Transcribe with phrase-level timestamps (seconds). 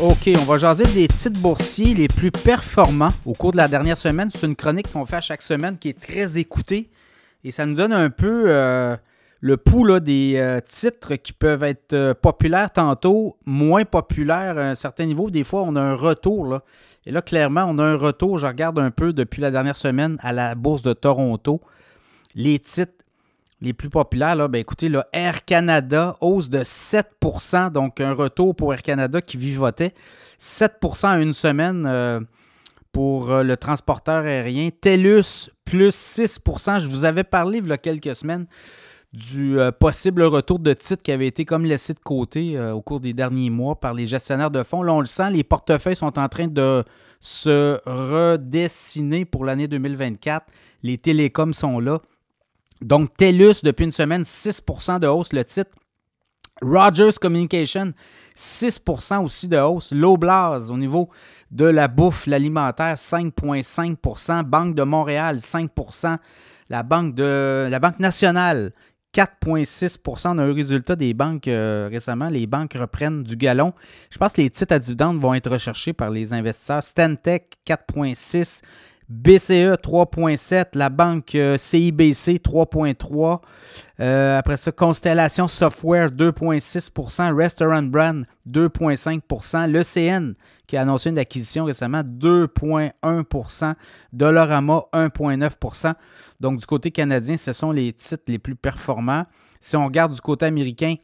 [0.00, 3.98] OK, on va jaser des titres boursiers les plus performants au cours de la dernière
[3.98, 4.30] semaine.
[4.32, 6.88] C'est une chronique qu'on fait à chaque semaine qui est très écoutée
[7.42, 8.96] et ça nous donne un peu euh,
[9.40, 14.76] le pouls des euh, titres qui peuvent être euh, populaires tantôt, moins populaires à un
[14.76, 15.30] certain niveau.
[15.30, 16.60] Des fois, on a un retour.
[17.04, 18.38] Et là, clairement, on a un retour.
[18.38, 21.60] Je regarde un peu depuis la dernière semaine à la bourse de Toronto.
[22.36, 22.92] Les titres
[23.60, 28.72] les plus populaires, là, ben écoutez, Air Canada, hausse de 7% donc un retour pour
[28.72, 29.94] Air Canada qui vivotait.
[30.40, 32.20] 7% en une semaine euh,
[32.92, 34.68] pour euh, le transporteur aérien.
[34.80, 38.46] TELUS, plus 6% Je vous avais parlé il y a quelques semaines
[39.12, 43.00] du euh, possible retour de titres qui avait été comme laissé de côté au cours
[43.00, 44.82] des derniers mois par les gestionnaires de fonds.
[44.82, 46.84] Là, on le sent, les portefeuilles sont en train de
[47.18, 50.46] se redessiner pour l'année 2024.
[50.84, 52.00] Les télécoms sont là.
[52.80, 55.70] Donc, TELUS, depuis une semaine, 6% de hausse le titre.
[56.60, 57.92] Rogers Communication,
[58.36, 59.92] 6% aussi de hausse.
[59.92, 61.08] Loblaws, au niveau
[61.50, 65.70] de la bouffe, l'alimentaire, 5,5% Banque de Montréal, 5
[66.68, 68.72] La Banque, de, la Banque nationale,
[69.14, 72.28] 4,6 On a eu le résultat des banques euh, récemment.
[72.28, 73.72] Les banques reprennent du galon.
[74.10, 76.82] Je pense que les titres à dividendes vont être recherchés par les investisseurs.
[76.82, 78.60] Stantec, 4,6
[79.08, 83.40] BCE 3.7, la banque CIBC euh, 3.3.
[84.00, 90.34] Euh, après ça, Constellation Software 2.6% Restaurant Brand 2.5% l'ECN
[90.66, 93.74] qui a annoncé une acquisition récemment 2.1%
[94.12, 95.94] Dollarama 1.9%
[96.40, 99.24] Donc du côté canadien, ce sont les titres les plus performants.
[99.58, 100.94] Si on regarde du côté américain,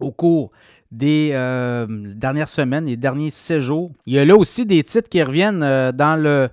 [0.00, 0.52] au cours
[0.90, 3.90] des euh, dernières semaines, les derniers séjours.
[4.06, 5.60] Il y a là aussi des titres qui reviennent
[5.92, 6.48] dans le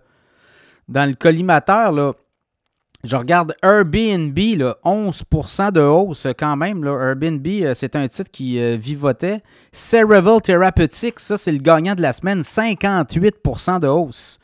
[0.88, 2.16] dans le collimateur,
[3.06, 6.84] je regarde Airbnb, là, 11% de hausse quand même.
[6.84, 7.10] Là.
[7.10, 9.42] Airbnb, euh, c'est un titre qui euh, vivotait.
[9.72, 14.40] Cerebral Therapeutics, ça c'est le gagnant de la semaine, 58% de hausse.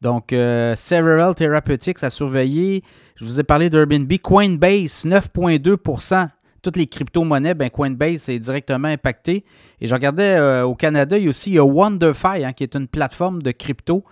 [0.00, 2.82] Donc, euh, Therapeutics à surveiller.
[3.16, 4.10] Je vous ai parlé d'Airbnb.
[4.22, 6.28] Coinbase, 9,2%
[6.62, 9.44] Toutes les crypto-monnaies, ben Coinbase est directement impacté.
[9.80, 13.42] Et je regardais au Canada, il y a aussi il hein, qui est une plateforme
[13.42, 14.04] de crypto.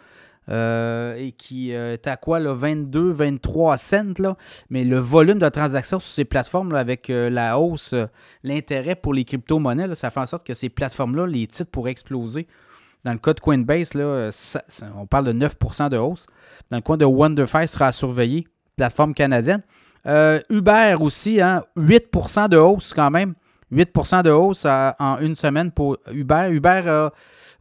[0.51, 4.13] Euh, et qui euh, est à quoi, là, 22, 23 cents.
[4.19, 4.37] Là.
[4.69, 7.95] Mais le volume de transactions sur ces plateformes, avec euh, la hausse,
[8.43, 12.47] l'intérêt pour les crypto-monnaies, ça fait en sorte que ces plateformes-là, les titres pourraient exploser.
[13.05, 14.31] Dans le cas de Coinbase, là,
[14.97, 16.27] on parle de 9% de hausse.
[16.71, 18.47] Dans le coin de WonderFi, sera à surveiller,
[18.77, 19.63] plateforme canadienne.
[20.49, 23.35] Uber aussi, hein, 8% de hausse quand même.
[23.71, 26.49] 8% de hausse en une semaine pour Uber.
[26.51, 27.09] Uber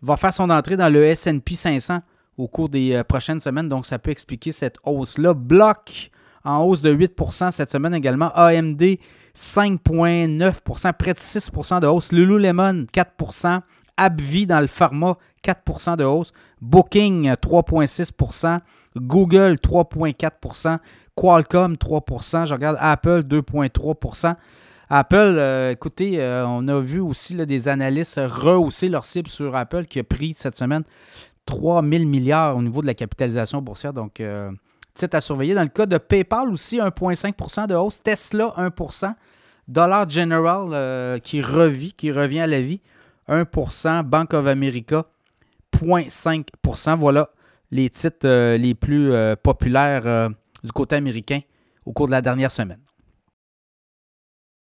[0.02, 2.00] va faire son entrée dans le SP 500
[2.38, 3.70] au cours des euh, prochaines semaines.
[3.70, 5.34] Donc, ça peut expliquer cette hausse-là.
[5.34, 6.12] Bloc
[6.44, 8.32] en hausse de 8% cette semaine également.
[8.36, 8.82] AMD
[9.36, 12.12] 5,9% près de 6% de hausse.
[12.12, 13.62] Lululemon 4%
[13.98, 16.32] AbbVie dans le pharma 4% de hausse.
[16.62, 18.60] Booking 3,6%
[18.96, 20.78] Google 3,4%
[21.16, 24.36] Qualcomm 3% Je regarde Apple 2,3%
[24.90, 29.86] Apple, euh, écoutez, euh, on a vu aussi des analystes rehausser leur cible sur Apple
[29.86, 30.84] qui a pris cette semaine
[31.46, 33.94] 3 000 milliards au niveau de la capitalisation boursière.
[33.94, 34.52] Donc, euh,
[34.94, 35.54] titre à surveiller.
[35.54, 38.02] Dans le cas de PayPal aussi, 1,5 de hausse.
[38.02, 38.72] Tesla, 1
[39.68, 42.82] Dollar General euh, qui revit, qui revient à la vie,
[43.28, 45.06] 1 Bank of America,
[45.74, 47.30] 0,5 Voilà
[47.72, 49.12] les titres euh, les plus
[49.42, 50.30] populaires
[50.64, 51.40] du côté américain
[51.86, 52.80] au cours de la dernière semaine.